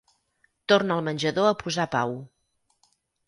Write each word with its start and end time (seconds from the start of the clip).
Torna 0.73 0.95
al 0.99 1.03
menjador 1.09 1.49
a 1.51 1.53
posar 1.61 1.87
pau. 1.99 2.17